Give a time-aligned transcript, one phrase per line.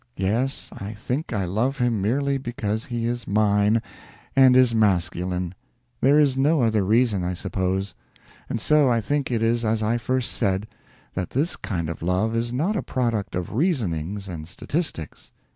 [0.17, 3.83] Yes, I think I love him merely because he is _mine
[4.35, 5.53] _and is masculine.
[5.99, 7.93] There is no other reason, I suppose.
[8.49, 10.65] And so I think it is as I first said:
[11.13, 15.31] that this kind of love is not a product of reasonings and statistics.